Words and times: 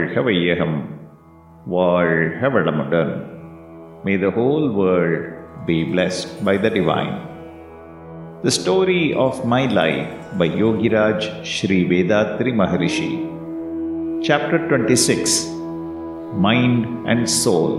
வாழ்க 0.00 0.20
வையகம் 0.26 0.76
வாழ்க 1.72 2.48
வளமுடன் 2.52 3.10
May 4.06 4.14
the 4.22 4.30
whole 4.36 4.66
world 4.78 5.24
be 5.68 5.76
blessed 5.94 6.30
by 6.46 6.54
the 6.62 6.70
divine. 6.76 7.16
The 8.44 8.52
Story 8.58 9.02
of 9.24 9.34
My 9.54 9.62
Life 9.80 10.12
by 10.40 10.48
Yogiraj 10.62 11.20
Sri 11.52 11.78
Vethathiri 11.90 12.54
Maharishi. 12.60 13.10
Chapter 14.28 14.60
26 14.70 15.36
Mind 16.46 16.84
and 17.12 17.24
Soul. 17.42 17.74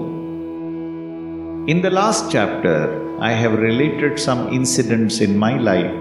In 1.73 1.79
the 1.85 1.93
last 2.01 2.25
chapter, 2.35 2.77
I 3.29 3.33
have 3.43 3.65
related 3.69 4.13
some 4.27 4.43
incidents 4.59 5.17
in 5.27 5.33
my 5.45 5.55
life 5.71 5.95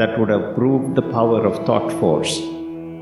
that 0.00 0.18
would 0.18 0.32
have 0.36 0.48
proved 0.60 0.90
the 1.00 1.08
power 1.16 1.40
of 1.50 1.56
thought 1.68 1.90
force 2.02 2.36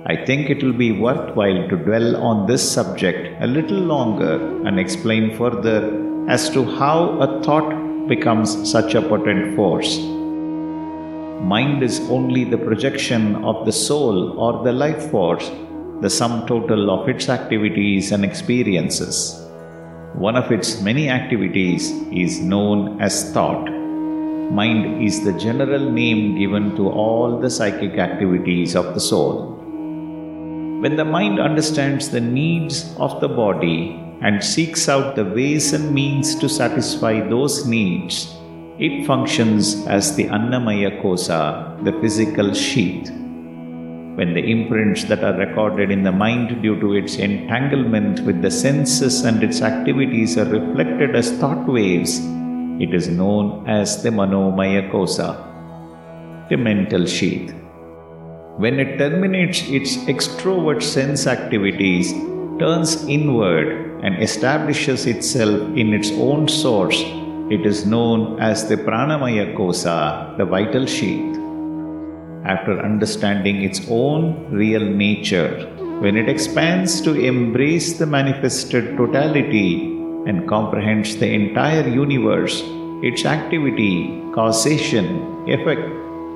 I 0.06 0.16
think 0.24 0.48
it 0.48 0.62
will 0.62 0.72
be 0.72 0.92
worthwhile 0.92 1.68
to 1.68 1.76
dwell 1.76 2.16
on 2.16 2.46
this 2.46 2.62
subject 2.72 3.36
a 3.42 3.46
little 3.46 3.80
longer 3.80 4.66
and 4.66 4.80
explain 4.80 5.36
further 5.36 6.26
as 6.26 6.48
to 6.50 6.64
how 6.64 7.20
a 7.20 7.42
thought 7.42 8.08
becomes 8.08 8.70
such 8.70 8.94
a 8.94 9.02
potent 9.02 9.54
force. 9.56 9.98
Mind 11.42 11.82
is 11.82 12.00
only 12.08 12.44
the 12.44 12.56
projection 12.56 13.44
of 13.44 13.66
the 13.66 13.72
soul 13.72 14.38
or 14.40 14.64
the 14.64 14.72
life 14.72 15.10
force, 15.10 15.50
the 16.00 16.08
sum 16.08 16.46
total 16.46 16.90
of 16.90 17.06
its 17.06 17.28
activities 17.28 18.10
and 18.10 18.24
experiences. 18.24 19.46
One 20.14 20.34
of 20.34 20.50
its 20.50 20.80
many 20.80 21.10
activities 21.10 21.90
is 22.10 22.40
known 22.40 23.02
as 23.02 23.34
thought. 23.34 23.68
Mind 24.50 25.04
is 25.04 25.22
the 25.24 25.34
general 25.34 25.90
name 25.90 26.38
given 26.38 26.74
to 26.76 26.88
all 26.88 27.38
the 27.38 27.50
psychic 27.50 27.98
activities 27.98 28.74
of 28.74 28.94
the 28.94 29.00
soul. 29.00 29.59
When 30.80 30.96
the 30.96 31.04
mind 31.04 31.38
understands 31.38 32.08
the 32.08 32.22
needs 32.22 32.96
of 32.96 33.20
the 33.20 33.28
body 33.28 34.00
and 34.22 34.42
seeks 34.42 34.88
out 34.88 35.14
the 35.14 35.26
ways 35.26 35.74
and 35.74 35.92
means 35.92 36.34
to 36.36 36.48
satisfy 36.48 37.20
those 37.20 37.66
needs, 37.66 38.34
it 38.78 39.06
functions 39.06 39.86
as 39.86 40.16
the 40.16 40.24
Annamaya 40.24 41.02
Kosa, 41.02 41.76
the 41.84 41.92
physical 42.00 42.54
sheath. 42.54 43.10
When 43.10 44.32
the 44.32 44.40
imprints 44.40 45.04
that 45.04 45.22
are 45.22 45.36
recorded 45.36 45.90
in 45.90 46.02
the 46.02 46.12
mind 46.12 46.62
due 46.62 46.80
to 46.80 46.94
its 46.94 47.16
entanglement 47.16 48.20
with 48.20 48.40
the 48.40 48.50
senses 48.50 49.22
and 49.26 49.42
its 49.42 49.60
activities 49.60 50.38
are 50.38 50.48
reflected 50.48 51.14
as 51.14 51.30
thought 51.32 51.68
waves, 51.68 52.20
it 52.80 52.94
is 52.94 53.06
known 53.08 53.68
as 53.68 54.02
the 54.02 54.08
Manomaya 54.08 54.90
Kosa, 54.90 55.36
the 56.48 56.56
mental 56.56 57.04
sheath. 57.04 57.54
When 58.60 58.78
it 58.78 58.98
terminates 58.98 59.62
its 59.70 59.96
extrovert 60.04 60.82
sense 60.82 61.26
activities, 61.26 62.12
turns 62.58 63.06
inward, 63.06 64.04
and 64.04 64.22
establishes 64.22 65.06
itself 65.06 65.62
in 65.78 65.94
its 65.94 66.10
own 66.10 66.46
source, 66.46 67.00
it 67.48 67.64
is 67.64 67.86
known 67.86 68.38
as 68.38 68.68
the 68.68 68.76
Pranamaya 68.76 69.56
Kosa, 69.56 70.36
the 70.36 70.44
vital 70.44 70.84
sheath. 70.84 71.38
After 72.44 72.78
understanding 72.84 73.62
its 73.62 73.80
own 73.88 74.52
real 74.52 74.84
nature, 74.84 75.64
when 76.02 76.18
it 76.18 76.28
expands 76.28 77.00
to 77.00 77.14
embrace 77.14 77.96
the 77.96 78.04
manifested 78.04 78.94
totality 78.98 79.86
and 80.28 80.46
comprehends 80.46 81.16
the 81.16 81.32
entire 81.32 81.88
universe, 81.88 82.62
its 83.02 83.24
activity, 83.24 84.22
causation, 84.34 85.48
effect, 85.48 85.80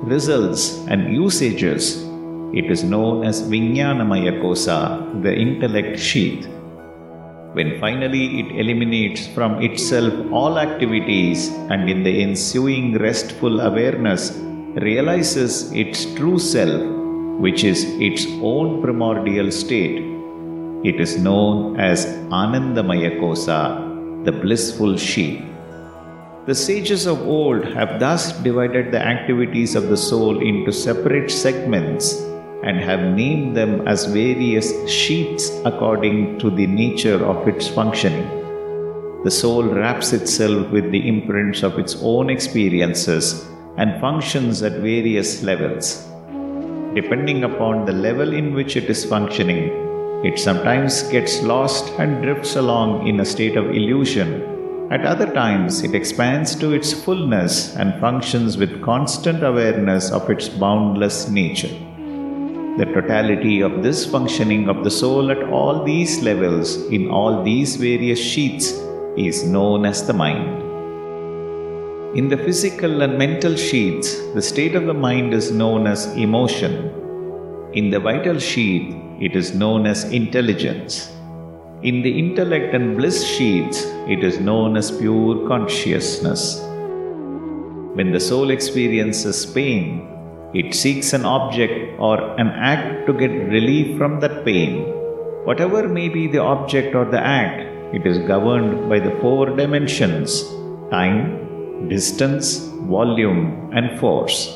results, 0.09 0.79
and 0.87 1.13
usages, 1.13 2.03
it 2.59 2.71
is 2.71 2.85
known 2.85 3.25
as 3.25 3.41
Vijnanamaya 3.51 4.41
Kosa, 4.41 5.21
the 5.21 5.33
intellect 5.35 5.99
sheath. 5.99 6.47
When 7.51 7.77
finally 7.81 8.39
it 8.39 8.49
eliminates 8.61 9.27
from 9.27 9.61
itself 9.61 10.13
all 10.31 10.57
activities 10.57 11.49
and 11.69 11.89
in 11.89 12.03
the 12.03 12.21
ensuing 12.23 12.97
restful 12.97 13.59
awareness 13.59 14.31
realizes 14.87 15.69
its 15.73 16.05
true 16.15 16.39
self, 16.39 16.81
which 17.41 17.65
is 17.65 17.83
its 17.99 18.25
own 18.41 18.81
primordial 18.81 19.51
state, 19.51 19.97
it 20.85 21.01
is 21.01 21.17
known 21.17 21.77
as 21.77 22.05
Anandamaya 22.41 23.19
Kosa, 23.19 24.23
the 24.23 24.31
blissful 24.31 24.95
sheath. 24.95 25.43
The 26.45 26.55
sages 26.55 27.05
of 27.05 27.21
old 27.27 27.65
have 27.73 27.99
thus 27.99 28.31
divided 28.43 28.93
the 28.93 29.01
activities 29.01 29.75
of 29.75 29.89
the 29.89 29.97
soul 29.97 30.41
into 30.41 30.71
separate 30.71 31.29
segments 31.29 32.21
and 32.65 32.79
have 32.79 33.15
named 33.15 33.55
them 33.55 33.87
as 33.87 34.05
various 34.05 34.67
sheets 34.89 35.49
according 35.65 36.39
to 36.39 36.49
the 36.49 36.67
nature 36.67 37.23
of 37.23 37.47
its 37.47 37.67
functioning. 37.67 38.27
The 39.23 39.31
soul 39.31 39.63
wraps 39.63 40.13
itself 40.13 40.69
with 40.71 40.91
the 40.91 41.07
imprints 41.07 41.63
of 41.63 41.79
its 41.79 41.95
own 42.01 42.29
experiences 42.29 43.47
and 43.77 43.99
functions 44.01 44.61
at 44.63 44.73
various 44.73 45.43
levels. 45.43 46.07
Depending 46.93 47.43
upon 47.43 47.85
the 47.85 47.91
level 47.91 48.33
in 48.33 48.53
which 48.53 48.75
it 48.75 48.85
is 48.85 49.05
functioning, 49.05 49.71
it 50.23 50.39
sometimes 50.39 51.03
gets 51.03 51.41
lost 51.41 51.91
and 51.99 52.23
drifts 52.23 52.55
along 52.55 53.07
in 53.07 53.19
a 53.19 53.25
state 53.25 53.57
of 53.57 53.69
illusion. 53.69 54.89
At 54.91 55.05
other 55.05 55.31
times, 55.33 55.83
it 55.83 55.93
expands 55.93 56.55
to 56.55 56.71
its 56.71 56.93
fullness 56.93 57.75
and 57.75 57.99
functions 57.99 58.57
with 58.57 58.81
constant 58.81 59.43
awareness 59.43 60.11
of 60.11 60.29
its 60.29 60.47
boundless 60.49 61.27
nature. 61.27 61.75
The 62.77 62.87
totality 62.87 63.61
of 63.61 63.83
this 63.83 64.05
functioning 64.05 64.67
of 64.67 64.83
the 64.83 64.91
soul 64.91 65.31
at 65.31 65.41
all 65.43 65.85
these 65.85 66.21
levels, 66.21 66.75
in 66.87 67.09
all 67.09 67.41
these 67.41 67.77
various 67.77 68.19
sheets 68.19 68.73
is 69.15 69.45
known 69.45 69.85
as 69.85 70.05
the 70.05 70.11
mind. 70.11 70.61
In 72.17 72.27
the 72.27 72.35
physical 72.35 73.01
and 73.01 73.17
mental 73.17 73.55
sheets, 73.55 74.19
the 74.33 74.41
state 74.41 74.75
of 74.75 74.87
the 74.87 74.93
mind 74.93 75.33
is 75.33 75.51
known 75.51 75.87
as 75.87 76.07
emotion. 76.17 76.91
In 77.71 77.91
the 77.91 77.99
vital 78.01 78.39
sheet, 78.39 78.93
it 79.21 79.37
is 79.37 79.55
known 79.55 79.85
as 79.85 80.03
intelligence. 80.11 81.13
In 81.81 82.01
the 82.01 82.19
intellect 82.19 82.75
and 82.75 82.97
bliss 82.97 83.25
sheets, 83.25 83.85
it 84.05 84.21
is 84.21 84.41
known 84.41 84.75
as 84.75 84.91
pure 84.91 85.47
consciousness. 85.47 86.59
When 87.95 88.11
the 88.11 88.19
soul 88.19 88.49
experiences 88.49 89.45
pain, 89.45 90.14
it 90.61 90.73
seeks 90.73 91.11
an 91.13 91.25
object 91.25 91.99
or 91.99 92.17
an 92.39 92.47
act 92.47 93.05
to 93.07 93.13
get 93.13 93.31
relief 93.55 93.97
from 93.97 94.19
that 94.21 94.45
pain. 94.45 94.73
Whatever 95.47 95.87
may 95.87 96.07
be 96.09 96.27
the 96.27 96.41
object 96.41 96.95
or 96.95 97.05
the 97.05 97.19
act, 97.19 97.61
it 97.93 98.05
is 98.07 98.17
governed 98.19 98.89
by 98.89 98.99
the 98.99 99.15
four 99.21 99.55
dimensions 99.55 100.43
time, 100.91 101.89
distance, 101.89 102.59
volume, 102.95 103.69
and 103.73 103.99
force. 103.99 104.55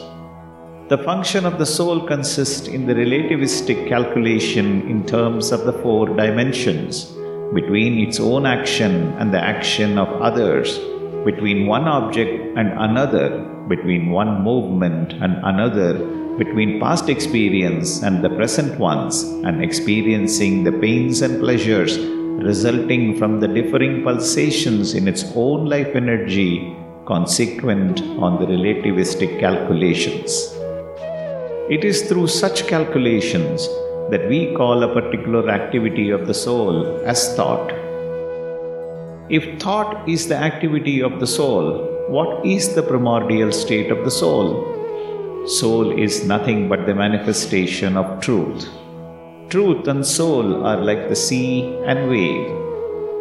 The 0.89 0.97
function 1.09 1.45
of 1.45 1.57
the 1.57 1.65
soul 1.65 2.07
consists 2.07 2.67
in 2.67 2.87
the 2.87 2.93
relativistic 2.93 3.87
calculation 3.89 4.89
in 4.89 5.05
terms 5.05 5.51
of 5.51 5.65
the 5.65 5.73
four 5.73 6.07
dimensions 6.15 7.05
between 7.53 7.99
its 7.99 8.19
own 8.19 8.45
action 8.45 9.13
and 9.19 9.33
the 9.33 9.43
action 9.43 9.97
of 9.97 10.07
others, 10.21 10.77
between 11.25 11.67
one 11.67 11.87
object 11.87 12.57
and 12.57 12.69
another, 12.87 13.45
between 13.69 14.09
one 14.09 14.43
movement 14.43 15.13
and 15.13 15.37
another, 15.43 15.93
between 16.37 16.79
past 16.79 17.07
experience 17.07 18.01
and 18.01 18.23
the 18.23 18.29
present 18.29 18.77
ones, 18.79 19.23
and 19.47 19.63
experiencing 19.63 20.63
the 20.63 20.71
pains 20.71 21.21
and 21.21 21.39
pleasures 21.39 21.97
resulting 22.43 23.17
from 23.17 23.39
the 23.39 23.47
differing 23.47 24.03
pulsations 24.03 24.93
in 24.93 25.07
its 25.07 25.23
own 25.35 25.65
life 25.65 25.93
energy 25.95 26.75
consequent 27.05 28.01
on 28.25 28.39
the 28.39 28.45
relativistic 28.45 29.39
calculations. 29.39 30.31
It 31.69 31.83
is 31.83 32.03
through 32.07 32.27
such 32.27 32.67
calculations 32.67 33.67
that 34.11 34.27
we 34.29 34.53
call 34.55 34.83
a 34.83 34.93
particular 34.93 35.49
activity 35.49 36.09
of 36.09 36.25
the 36.27 36.33
soul 36.33 36.99
as 37.05 37.35
thought. 37.35 37.71
If 39.29 39.61
thought 39.61 40.07
is 40.09 40.27
the 40.27 40.37
activity 40.37 41.01
of 41.01 41.19
the 41.19 41.27
soul, 41.27 41.98
what 42.15 42.43
is 42.43 42.73
the 42.73 42.81
primordial 42.81 43.51
state 43.51 43.91
of 43.91 44.03
the 44.03 44.09
soul? 44.09 44.47
Soul 45.47 45.91
is 46.05 46.25
nothing 46.25 46.67
but 46.67 46.87
the 46.87 46.95
manifestation 46.95 47.95
of 47.95 48.19
truth. 48.19 48.67
Truth 49.49 49.87
and 49.87 50.03
soul 50.03 50.65
are 50.65 50.77
like 50.77 51.07
the 51.07 51.15
sea 51.15 51.75
and 51.85 52.09
wave. 52.09 52.49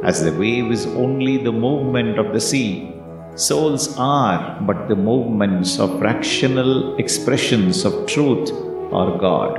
As 0.05 0.25
the 0.25 0.33
wave 0.33 0.73
is 0.73 0.87
only 0.87 1.37
the 1.37 1.53
movement 1.53 2.19
of 2.19 2.33
the 2.33 2.41
sea, 2.41 2.95
souls 3.35 3.95
are 3.99 4.59
but 4.63 4.89
the 4.89 4.97
movements 4.97 5.79
of 5.79 5.99
fractional 5.99 6.97
expressions 6.97 7.85
of 7.85 8.07
truth 8.07 8.51
or 8.91 9.19
God. 9.19 9.59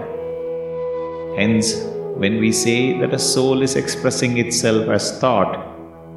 Hence, 1.38 1.76
when 2.18 2.40
we 2.40 2.52
say 2.52 3.00
that 3.00 3.14
a 3.14 3.20
soul 3.20 3.62
is 3.62 3.76
expressing 3.76 4.40
itself 4.40 4.90
as 4.90 5.20
thought, 5.20 5.69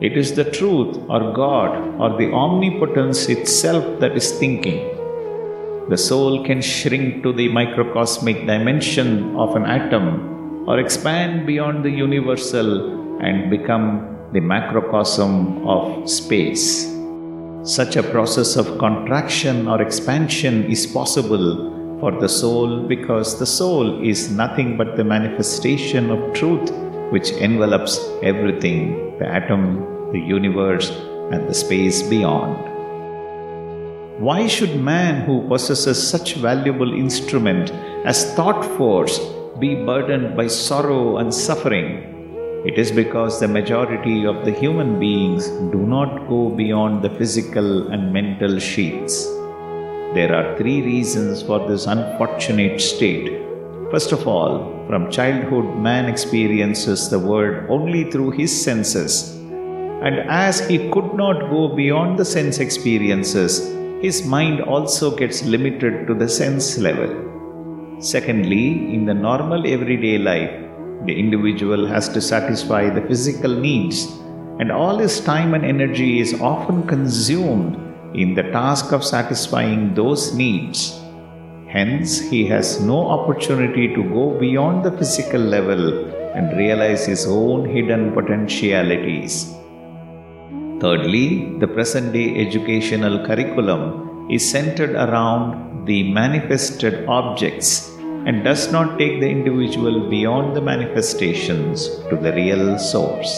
it 0.07 0.17
is 0.17 0.35
the 0.35 0.51
truth 0.51 0.97
or 1.09 1.33
God 1.33 1.73
or 2.01 2.17
the 2.19 2.33
omnipotence 2.33 3.29
itself 3.29 3.85
that 4.01 4.17
is 4.17 4.33
thinking. 4.33 4.81
The 5.91 5.97
soul 5.97 6.45
can 6.45 6.61
shrink 6.61 7.23
to 7.23 7.33
the 7.33 7.49
microcosmic 7.49 8.45
dimension 8.45 9.37
of 9.37 9.55
an 9.55 9.65
atom 9.65 10.69
or 10.69 10.81
expand 10.81 11.47
beyond 11.47 11.85
the 11.85 11.91
universal 11.91 13.21
and 13.21 13.49
become 13.49 13.87
the 14.33 14.41
macrocosm 14.41 15.65
of 15.69 16.11
space. 16.11 16.91
Such 17.63 17.95
a 17.95 18.03
process 18.03 18.57
of 18.57 18.79
contraction 18.79 19.69
or 19.69 19.81
expansion 19.81 20.65
is 20.65 20.85
possible 20.85 21.99
for 22.01 22.11
the 22.11 22.29
soul 22.29 22.89
because 22.89 23.39
the 23.39 23.47
soul 23.47 24.03
is 24.03 24.33
nothing 24.33 24.77
but 24.77 24.97
the 24.97 25.05
manifestation 25.05 26.11
of 26.11 26.33
truth 26.35 26.73
which 27.12 27.31
envelops 27.47 27.99
everything 28.23 28.79
the 29.19 29.26
atom, 29.26 29.62
the 30.12 30.19
universe, 30.19 30.91
and 31.31 31.49
the 31.49 31.55
space 31.55 32.03
beyond. 32.03 32.56
Why 34.26 34.47
should 34.47 34.81
man 34.81 35.25
who 35.26 35.47
possesses 35.49 35.99
such 36.12 36.35
valuable 36.37 36.93
instrument 36.93 37.70
as 38.05 38.35
thought 38.35 38.64
force 38.76 39.19
be 39.59 39.75
burdened 39.75 40.37
by 40.37 40.47
sorrow 40.47 41.19
and 41.19 41.35
suffering? 41.35 41.91
It 42.64 42.79
is 42.79 42.93
because 42.93 43.41
the 43.41 43.49
majority 43.49 44.25
of 44.25 44.44
the 44.44 44.53
human 44.53 45.00
beings 45.00 45.49
do 45.75 45.81
not 45.94 46.29
go 46.29 46.50
beyond 46.50 47.03
the 47.03 47.11
physical 47.11 47.88
and 47.88 48.12
mental 48.12 48.58
sheets. 48.58 49.25
There 50.15 50.32
are 50.35 50.56
three 50.56 50.82
reasons 50.82 51.43
for 51.43 51.67
this 51.69 51.87
unfortunate 51.87 52.81
state. 52.81 53.32
First 53.91 54.12
of 54.12 54.29
all, 54.29 54.81
from 54.93 55.11
childhood, 55.11 55.75
man 55.79 56.06
experiences 56.06 57.09
the 57.09 57.19
world 57.19 57.65
only 57.71 58.11
through 58.11 58.31
his 58.31 58.53
senses. 58.65 59.31
And 60.06 60.19
as 60.29 60.61
he 60.69 60.91
could 60.91 61.15
not 61.15 61.49
go 61.49 61.75
beyond 61.75 62.19
the 62.19 62.27
sense 62.27 62.59
experiences, 62.59 63.53
his 64.03 64.27
mind 64.27 64.61
also 64.61 65.17
gets 65.17 65.44
limited 65.44 66.06
to 66.09 66.15
the 66.15 66.29
sense 66.29 66.77
level. 66.77 67.11
Secondly, 68.00 68.94
in 68.94 69.06
the 69.06 69.15
normal 69.15 69.67
everyday 69.67 70.19
life, 70.19 70.53
the 71.06 71.19
individual 71.19 71.87
has 71.87 72.11
to 72.11 72.21
satisfy 72.21 72.91
the 72.91 73.06
physical 73.09 73.55
needs, 73.59 74.05
and 74.61 74.71
all 74.71 74.99
his 74.99 75.21
time 75.21 75.55
and 75.55 75.65
energy 75.65 76.21
is 76.21 76.39
often 76.39 76.87
consumed 76.87 77.77
in 78.15 78.35
the 78.35 78.43
task 78.43 78.93
of 78.93 79.03
satisfying 79.03 79.94
those 79.94 80.35
needs. 80.35 81.02
Hence, 81.75 82.21
he 82.21 82.45
has 82.49 82.83
no 82.83 82.99
opportunity 83.17 83.85
to 83.95 84.03
go 84.17 84.25
beyond 84.39 84.85
the 84.85 84.93
physical 84.99 85.41
level 85.41 85.85
and 86.37 86.55
realize 86.59 87.07
his 87.07 87.25
own 87.27 87.67
hidden 87.75 88.13
potentialities. 88.13 89.55
Thirdly, 90.83 91.57
the 91.61 91.69
present 91.69 92.13
day 92.13 92.29
educational 92.47 93.25
curriculum 93.27 94.29
is 94.31 94.51
centered 94.51 94.95
around 95.07 95.87
the 95.87 96.13
manifested 96.13 97.07
objects 97.07 97.89
and 98.27 98.45
does 98.45 98.71
not 98.71 98.99
take 98.99 99.21
the 99.21 99.31
individual 99.31 100.11
beyond 100.11 100.55
the 100.55 100.61
manifestations 100.61 101.89
to 102.11 102.17
the 102.17 102.35
real 102.35 102.79
source. 102.79 103.33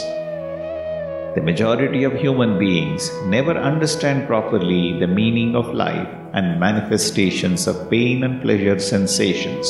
The 1.35 1.43
majority 1.43 2.05
of 2.05 2.15
human 2.15 2.59
beings 2.61 3.11
never 3.27 3.57
understand 3.59 4.29
properly 4.29 4.99
the 5.01 5.09
meaning 5.09 5.57
of 5.57 5.75
life 5.75 6.09
and 6.33 6.61
manifestations 6.61 7.67
of 7.67 7.91
pain 7.91 8.23
and 8.23 8.41
pleasure 8.41 8.79
sensations. 8.79 9.67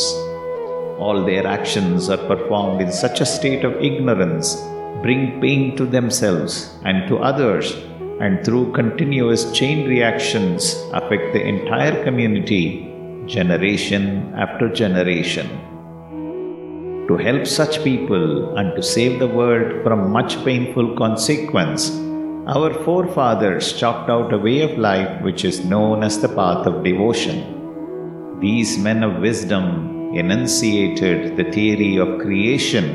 All 0.99 1.25
their 1.25 1.47
actions 1.47 2.11
are 2.11 2.29
performed 2.33 2.83
in 2.83 2.93
such 2.93 3.23
a 3.23 3.27
state 3.27 3.65
of 3.65 3.83
ignorance 3.83 4.57
bring 5.05 5.41
pain 5.41 5.77
to 5.77 5.85
themselves 5.85 6.73
and 6.85 7.09
to 7.09 7.19
others, 7.19 7.73
and 8.21 8.45
through 8.45 8.73
continuous 8.73 9.51
chain 9.53 9.87
reactions 9.89 10.77
affect 10.93 11.33
the 11.33 11.45
entire 11.47 12.03
community, 12.05 12.91
generation 13.27 14.33
after 14.35 14.69
generation. 14.69 15.49
To 17.09 17.19
help 17.19 17.47
such 17.47 17.85
people 17.85 18.57
and 18.57 18.75
to 18.77 18.83
save 18.83 19.19
the 19.19 19.27
world 19.29 19.83
from 19.85 20.11
much 20.11 20.43
painful 20.43 20.97
consequence, 20.97 21.91
our 22.47 22.73
forefathers 22.83 23.75
chalked 23.75 24.09
out 24.09 24.33
a 24.33 24.39
way 24.39 24.63
of 24.63 24.79
life 24.79 25.21
which 25.23 25.45
is 25.45 25.67
known 25.67 26.03
as 26.03 26.19
the 26.19 26.31
path 26.31 26.67
of 26.67 26.83
devotion. 26.83 28.41
These 28.41 28.79
men 28.79 29.03
of 29.03 29.21
wisdom 29.21 30.15
enunciated 30.15 31.37
the 31.37 31.51
theory 31.53 31.99
of 31.99 32.21
creation 32.21 32.87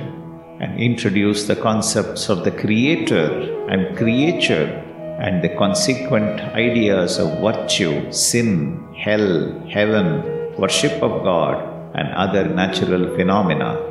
and 0.59 0.79
introduced 0.79 1.47
the 1.47 1.55
concepts 1.55 2.29
of 2.29 2.43
the 2.43 2.51
creator 2.51 3.27
and 3.69 3.95
creature 3.95 4.67
and 5.19 5.43
the 5.43 5.55
consequent 5.55 6.41
ideas 6.55 7.19
of 7.19 7.39
virtue, 7.41 8.11
sin, 8.11 8.83
hell, 8.95 9.53
heaven, 9.69 10.55
worship 10.57 11.03
of 11.03 11.23
God, 11.23 11.57
and 11.93 12.11
other 12.13 12.45
natural 12.49 13.15
phenomena. 13.15 13.88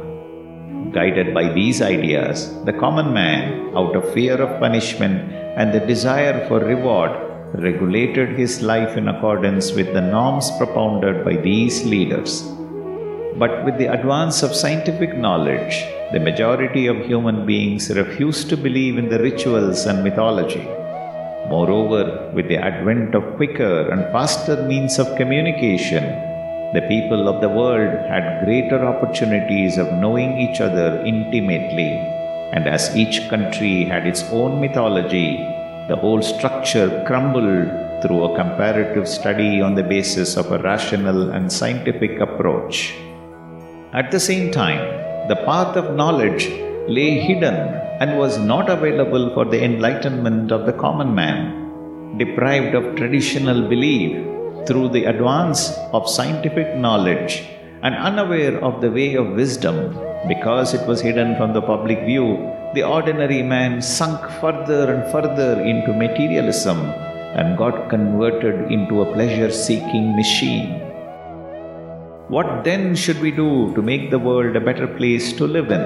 Guided 0.93 1.35
by 1.35 1.53
these 1.53 1.83
ideas, 1.83 2.53
the 2.65 2.73
common 2.73 3.13
man, 3.13 3.77
out 3.77 3.95
of 3.95 4.13
fear 4.15 4.41
of 4.41 4.59
punishment 4.59 5.33
and 5.57 5.73
the 5.73 5.81
desire 5.81 6.47
for 6.49 6.61
reward, 6.61 7.11
regulated 7.55 8.39
his 8.39 8.63
life 8.63 8.97
in 8.97 9.09
accordance 9.09 9.73
with 9.73 9.93
the 9.93 10.01
norms 10.01 10.51
propounded 10.59 11.25
by 11.25 11.37
these 11.37 11.85
leaders. 11.85 12.43
But 13.37 13.65
with 13.65 13.79
the 13.79 13.93
advance 13.93 14.43
of 14.43 14.55
scientific 14.55 15.17
knowledge, 15.17 15.85
the 16.13 16.21
majority 16.21 16.87
of 16.87 17.05
human 17.05 17.45
beings 17.45 17.91
refuse 17.91 18.45
to 18.47 18.57
believe 18.57 18.99
in 18.99 19.09
the 19.09 19.19
rituals 19.19 19.87
and 19.87 20.03
mythology. 20.03 20.67
Moreover, 21.49 22.31
with 22.35 22.49
the 22.49 22.57
advent 22.57 23.15
of 23.15 23.37
quicker 23.37 23.91
and 23.91 24.11
faster 24.13 24.63
means 24.65 24.99
of 24.99 25.17
communication, 25.17 26.28
the 26.75 26.83
people 26.83 27.29
of 27.29 27.41
the 27.41 27.49
world 27.49 27.93
had 28.11 28.45
greater 28.45 28.85
opportunities 28.85 29.79
of 29.79 29.91
knowing 30.03 30.37
each 30.39 30.61
other 30.61 31.03
intimately, 31.07 31.93
and 32.53 32.69
as 32.69 32.95
each 32.95 33.27
country 33.31 33.85
had 33.85 34.07
its 34.07 34.23
own 34.25 34.61
mythology, 34.61 35.39
the 35.89 35.97
whole 35.97 36.21
structure 36.21 37.03
crumbled 37.07 37.71
through 38.03 38.23
a 38.25 38.37
comparative 38.37 39.09
study 39.09 39.63
on 39.63 39.75
the 39.75 39.83
basis 39.83 40.37
of 40.37 40.53
a 40.53 40.59
rational 40.59 41.31
and 41.31 41.51
scientific 41.51 42.21
approach. 42.21 42.95
At 43.95 44.11
the 44.11 44.21
same 44.21 44.53
time, 44.53 44.83
the 45.29 45.43
path 45.47 45.75
of 45.75 45.97
knowledge 45.97 46.49
lay 46.87 47.19
hidden 47.19 47.57
and 48.01 48.19
was 48.19 48.37
not 48.37 48.69
available 48.69 49.33
for 49.33 49.47
the 49.47 49.65
enlightenment 49.65 50.53
of 50.53 50.67
the 50.67 50.75
common 50.75 51.15
man, 51.15 52.19
deprived 52.19 52.75
of 52.75 52.95
traditional 52.95 53.67
belief 53.67 54.38
through 54.69 54.89
the 54.91 55.07
advance 55.07 55.61
of 55.97 56.11
scientific 56.17 56.77
knowledge 56.77 57.35
and 57.83 57.95
unaware 57.95 58.63
of 58.63 58.83
the 58.83 58.91
way 58.91 59.15
of 59.15 59.37
wisdom 59.43 59.77
because 60.33 60.75
it 60.75 60.87
was 60.87 61.01
hidden 61.01 61.35
from 61.37 61.55
the 61.55 61.63
public 61.63 62.01
view, 62.05 62.27
the 62.75 62.83
ordinary 62.83 63.43
man 63.43 63.81
sunk 63.81 64.21
further 64.43 64.93
and 64.93 65.11
further 65.11 65.63
into 65.63 65.93
materialism 65.95 66.79
and 67.39 67.57
got 67.57 67.89
converted 67.89 68.71
into 68.71 69.01
a 69.01 69.13
pleasure 69.15 69.51
seeking 69.51 70.15
machine. 70.15 70.81
What 72.29 72.63
then 72.65 72.95
should 72.95 73.21
we 73.21 73.31
do 73.31 73.73
to 73.75 73.81
make 73.81 74.11
the 74.11 74.19
world 74.19 74.55
a 74.55 74.61
better 74.61 74.87
place 74.87 75.33
to 75.35 75.47
live 75.47 75.71
in? 75.71 75.85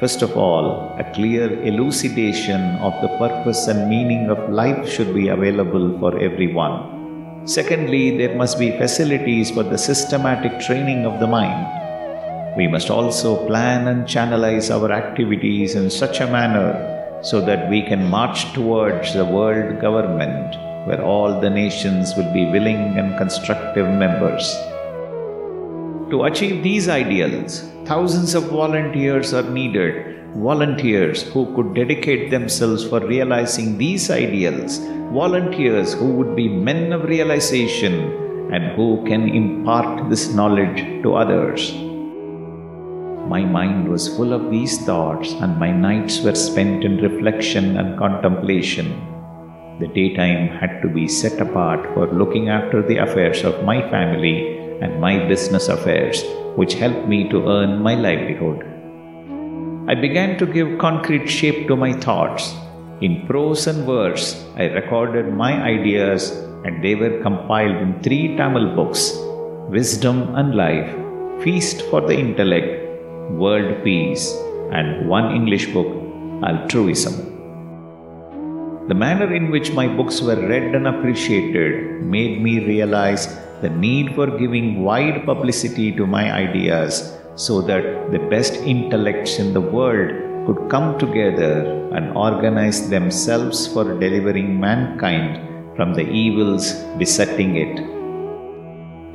First 0.00 0.22
of 0.22 0.38
all, 0.38 0.88
a 0.98 1.12
clear 1.12 1.52
elucidation 1.62 2.62
of 2.88 2.94
the 3.02 3.08
purpose 3.18 3.66
and 3.68 3.90
meaning 3.90 4.30
of 4.30 4.50
life 4.50 4.88
should 4.88 5.14
be 5.14 5.28
available 5.28 5.98
for 5.98 6.18
everyone. 6.18 7.03
Secondly, 7.46 8.16
there 8.16 8.34
must 8.34 8.58
be 8.58 8.70
facilities 8.70 9.50
for 9.50 9.62
the 9.62 9.76
systematic 9.76 10.60
training 10.60 11.04
of 11.04 11.20
the 11.20 11.26
mind. 11.26 12.56
We 12.56 12.66
must 12.66 12.88
also 12.88 13.46
plan 13.46 13.86
and 13.86 14.06
channelize 14.06 14.70
our 14.74 14.90
activities 14.90 15.74
in 15.74 15.90
such 15.90 16.20
a 16.20 16.26
manner 16.26 17.20
so 17.22 17.42
that 17.42 17.68
we 17.68 17.82
can 17.82 18.08
march 18.08 18.50
towards 18.54 19.12
the 19.12 19.26
world 19.26 19.78
government 19.78 20.56
where 20.86 21.02
all 21.02 21.38
the 21.38 21.50
nations 21.50 22.14
will 22.16 22.32
be 22.32 22.46
willing 22.46 22.98
and 22.98 23.18
constructive 23.18 23.88
members. 23.88 24.54
To 26.10 26.24
achieve 26.24 26.62
these 26.62 26.88
ideals, 26.88 27.60
thousands 27.84 28.34
of 28.34 28.44
volunteers 28.44 29.34
are 29.34 29.50
needed, 29.50 30.13
volunteers 30.36 31.22
who 31.22 31.54
could 31.54 31.74
dedicate 31.74 32.30
themselves 32.30 32.84
for 32.84 33.00
realizing 33.06 33.78
these 33.78 34.10
ideals, 34.10 34.78
volunteers 35.12 35.94
who 35.94 36.06
would 36.06 36.34
be 36.34 36.48
men 36.48 36.92
of 36.92 37.04
realization 37.04 37.94
and 38.52 38.72
who 38.72 39.04
can 39.06 39.28
impart 39.28 40.10
this 40.10 40.34
knowledge 40.34 41.02
to 41.02 41.14
others. 41.14 41.72
My 43.28 43.44
mind 43.44 43.88
was 43.88 44.14
full 44.16 44.32
of 44.32 44.50
these 44.50 44.84
thoughts, 44.84 45.32
and 45.34 45.58
my 45.58 45.70
nights 45.70 46.20
were 46.20 46.34
spent 46.34 46.84
in 46.84 46.98
reflection 46.98 47.76
and 47.78 47.98
contemplation. 47.98 48.90
The 49.78 49.86
daytime 49.86 50.48
had 50.48 50.82
to 50.82 50.88
be 50.88 51.08
set 51.08 51.40
apart 51.40 51.94
for 51.94 52.12
looking 52.12 52.48
after 52.48 52.82
the 52.82 52.98
affairs 52.98 53.44
of 53.44 53.64
my 53.64 53.80
family 53.88 54.58
and 54.82 55.00
my 55.00 55.26
business 55.26 55.68
affairs, 55.68 56.22
which 56.56 56.74
helped 56.74 57.08
me 57.08 57.28
to 57.30 57.48
earn 57.48 57.82
my 57.82 57.94
livelihood. 57.94 58.73
I 59.86 59.94
began 59.94 60.38
to 60.38 60.46
give 60.46 60.78
concrete 60.78 61.28
shape 61.28 61.68
to 61.68 61.76
my 61.76 61.92
thoughts. 61.92 62.54
In 63.02 63.26
prose 63.26 63.66
and 63.66 63.84
verse, 63.84 64.42
I 64.56 64.64
recorded 64.64 65.34
my 65.34 65.52
ideas 65.62 66.30
and 66.64 66.82
they 66.82 66.94
were 66.94 67.20
compiled 67.20 67.76
in 67.76 68.02
three 68.02 68.34
Tamil 68.34 68.74
books 68.74 69.12
Wisdom 69.68 70.34
and 70.36 70.54
Life, 70.54 70.90
Feast 71.42 71.82
for 71.90 72.00
the 72.00 72.16
Intellect, 72.18 72.72
World 73.32 73.84
Peace, 73.84 74.34
and 74.72 75.06
one 75.06 75.34
English 75.34 75.66
book, 75.74 75.90
Altruism. 76.42 77.14
The 78.88 78.94
manner 78.94 79.34
in 79.34 79.50
which 79.50 79.72
my 79.72 79.86
books 79.86 80.22
were 80.22 80.40
read 80.52 80.74
and 80.74 80.86
appreciated 80.86 82.02
made 82.04 82.40
me 82.40 82.64
realize 82.66 83.26
the 83.60 83.68
need 83.68 84.14
for 84.14 84.38
giving 84.38 84.82
wide 84.82 85.26
publicity 85.26 85.92
to 85.92 86.06
my 86.06 86.32
ideas 86.32 87.18
so 87.36 87.60
that 87.60 88.12
the 88.12 88.18
best 88.30 88.54
intellects 88.54 89.38
in 89.38 89.52
the 89.52 89.60
world 89.60 90.10
could 90.46 90.68
come 90.70 90.98
together 90.98 91.54
and 91.94 92.16
organize 92.16 92.88
themselves 92.90 93.66
for 93.66 93.84
delivering 93.98 94.60
mankind 94.60 95.76
from 95.76 95.94
the 95.94 96.06
evils 96.08 96.72
besetting 96.98 97.56
it. 97.56 97.94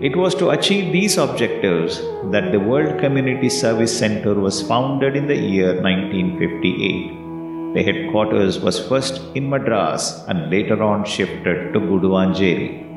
It 0.02 0.16
was 0.16 0.34
to 0.36 0.52
achieve 0.52 0.94
these 0.94 1.18
objectives 1.18 2.00
that 2.32 2.52
the 2.52 2.60
World 2.60 3.00
Community 3.00 3.50
Service 3.50 3.98
Center 3.98 4.34
was 4.34 4.62
founded 4.62 5.16
in 5.16 5.28
the 5.28 5.36
year 5.36 5.82
1958. 5.82 7.74
The 7.76 7.84
headquarters 7.84 8.60
was 8.60 8.80
first 8.88 9.22
in 9.36 9.50
Madras 9.50 10.24
and 10.28 10.50
later 10.50 10.82
on 10.82 11.06
shifted 11.06 11.74
to 11.74 11.80
Guduvancheri. 11.80 12.89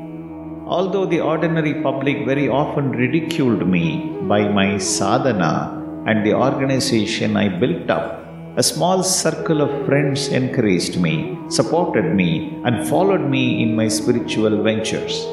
Although 0.66 1.06
the 1.06 1.20
ordinary 1.20 1.82
public 1.82 2.24
very 2.24 2.48
often 2.48 2.90
ridiculed 2.90 3.66
me 3.66 4.10
by 4.28 4.48
my 4.48 4.78
sadhana 4.78 5.82
and 6.06 6.24
the 6.24 6.34
organization 6.34 7.36
I 7.36 7.48
built 7.48 7.90
up, 7.90 8.24
a 8.56 8.62
small 8.62 9.02
circle 9.02 9.60
of 9.60 9.86
friends 9.86 10.28
encouraged 10.28 11.00
me, 11.00 11.38
supported 11.48 12.14
me, 12.14 12.60
and 12.64 12.86
followed 12.88 13.22
me 13.28 13.62
in 13.62 13.74
my 13.74 13.88
spiritual 13.88 14.62
ventures. 14.62 15.26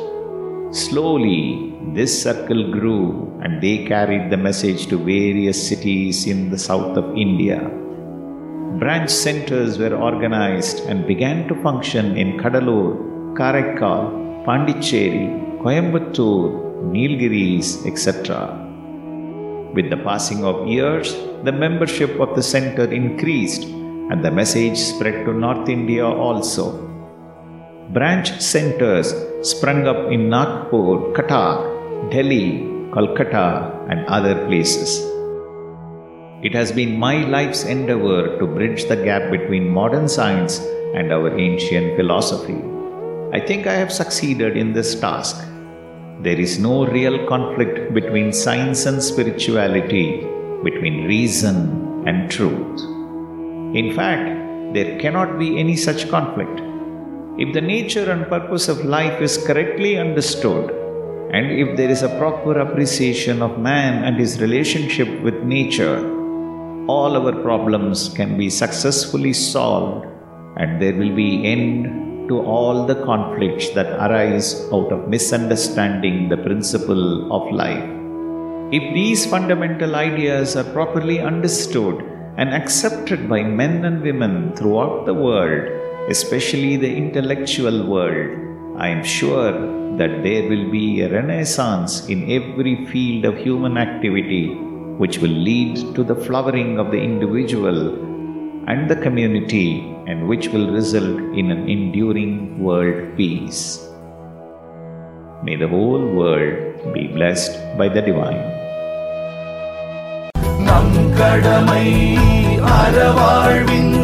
Slowly, 0.71 1.75
this 1.93 2.24
circle 2.24 2.71
grew 2.71 3.38
and 3.43 3.62
they 3.62 3.86
carried 3.86 4.29
the 4.29 4.38
message 4.38 4.88
to 4.88 4.98
various 4.98 5.67
cities 5.67 6.27
in 6.27 6.50
the 6.50 6.57
south 6.57 6.98
of 6.98 7.17
India. 7.17 7.59
Branch 8.79 9.09
centers 9.09 9.77
were 9.77 9.95
organized 9.95 10.79
and 10.86 11.07
began 11.07 11.48
to 11.50 11.62
function 11.62 12.17
in 12.17 12.38
Cuddalore, 12.38 12.95
Karaikal, 13.38 14.28
Pondicherry, 14.49 15.27
Coimbatore, 15.63 16.47
Nilgiris, 16.91 17.85
etc. 17.85 18.47
With 19.75 19.91
the 19.91 19.97
passing 19.97 20.43
of 20.43 20.67
years, 20.67 21.13
the 21.43 21.51
membership 21.51 22.19
of 22.19 22.35
the 22.35 22.41
center 22.41 22.91
increased 22.91 23.65
and 24.09 24.25
the 24.25 24.31
message 24.31 24.79
spread 24.79 25.23
to 25.25 25.33
North 25.33 25.69
India 25.69 26.03
also. 26.03 26.65
Branch 27.89 28.27
centers 28.41 29.13
sprung 29.43 29.85
up 29.85 30.11
in 30.11 30.31
Nagpur, 30.31 31.13
Cuttack, 31.13 32.09
Delhi, 32.09 32.63
Kolkata, 32.95 33.87
and 33.91 34.03
other 34.07 34.33
places. 34.47 34.97
It 36.41 36.55
has 36.55 36.71
been 36.71 36.97
my 36.97 37.17
life's 37.37 37.65
endeavor 37.65 38.39
to 38.39 38.47
bridge 38.47 38.85
the 38.85 38.95
gap 38.95 39.29
between 39.29 39.69
modern 39.69 40.07
science 40.07 40.57
and 40.95 41.13
our 41.13 41.37
ancient 41.37 41.97
philosophy. 41.97 42.59
I 43.31 43.39
think 43.39 43.67
I 43.67 43.75
have 43.75 43.91
succeeded 43.91 44.57
in 44.57 44.74
this 44.74 45.00
task. 45.00 45.38
There 46.24 46.39
is 46.39 46.57
no 46.57 46.88
real 46.88 47.27
conflict 47.27 47.93
between 47.93 48.33
science 48.33 48.88
and 48.88 49.03
spirituality, 49.03 50.21
between 50.63 51.05
reason 51.05 52.07
and 52.07 52.31
truth. 52.31 52.81
In 53.75 53.93
fact, 53.95 54.74
there 54.74 55.00
cannot 55.00 55.38
be 55.38 55.59
any 55.59 55.75
such 55.75 56.09
conflict. 56.09 56.59
If 57.38 57.53
the 57.53 57.62
nature 57.62 58.12
and 58.12 58.27
purpose 58.27 58.67
of 58.67 58.83
life 58.83 59.21
is 59.21 59.38
correctly 59.38 60.00
understood, 60.00 60.71
and 61.31 61.51
if 61.51 61.77
there 61.77 61.91
is 61.91 62.01
a 62.01 62.17
proper 62.17 62.59
appreciation 62.59 63.43
of 63.43 63.59
man 63.59 64.05
and 64.05 64.17
his 64.17 64.41
relationship 64.41 65.21
with 65.21 65.36
nature, 65.43 66.00
all 66.88 67.15
our 67.15 67.43
problems 67.43 68.09
can 68.09 68.39
be 68.39 68.50
successfully 68.50 69.33
solved 69.33 70.07
and 70.57 70.81
there 70.81 70.95
will 70.95 71.15
be 71.15 71.45
end 71.45 72.08
to 72.29 72.39
all 72.39 72.86
the 72.86 72.98
conflicts 73.03 73.69
that 73.77 73.89
arise 74.05 74.50
out 74.71 74.91
of 74.95 75.07
misunderstanding 75.09 76.29
the 76.29 76.38
principle 76.38 77.31
of 77.38 77.51
life. 77.51 77.89
If 78.71 78.93
these 78.93 79.25
fundamental 79.25 79.95
ideas 79.95 80.55
are 80.55 80.71
properly 80.77 81.19
understood 81.19 81.95
and 82.38 82.53
accepted 82.53 83.27
by 83.27 83.41
men 83.43 83.83
and 83.83 84.01
women 84.01 84.55
throughout 84.55 85.05
the 85.07 85.13
world, 85.13 85.63
especially 86.07 86.77
the 86.77 86.95
intellectual 86.95 87.88
world, 87.88 88.29
I 88.77 88.89
am 88.89 89.03
sure 89.03 89.51
that 89.98 90.24
there 90.24 90.48
will 90.48 90.69
be 90.71 91.01
a 91.01 91.12
renaissance 91.12 92.07
in 92.07 92.31
every 92.31 92.86
field 92.86 93.25
of 93.25 93.38
human 93.38 93.77
activity 93.77 94.55
which 95.01 95.17
will 95.17 95.38
lead 95.50 95.95
to 95.95 96.03
the 96.03 96.15
flowering 96.15 96.77
of 96.77 96.91
the 96.91 97.01
individual 97.01 98.08
and 98.68 98.90
the 98.90 98.96
community 98.96 99.66
and 100.06 100.28
which 100.28 100.48
will 100.48 100.70
result 100.70 101.18
in 101.34 101.50
an 101.50 101.68
enduring 101.68 102.32
world 102.58 103.16
peace. 103.16 103.62
May 105.42 105.56
the 105.56 105.68
whole 105.68 106.06
world 106.20 106.54
be 106.94 107.06
blessed 107.08 107.54
by 107.78 107.88
the 107.88 108.02
divine. 108.02 108.42
நம் 110.66 110.96
கடமை 111.18 111.86
அறவாழ்வின் 112.76 113.94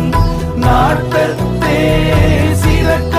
நாட்டத்தே 0.64 1.78
சிறக்க 2.62 3.13